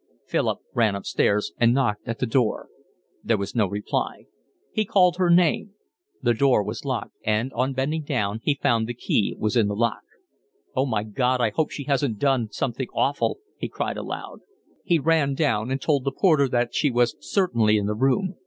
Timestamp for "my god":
10.87-11.39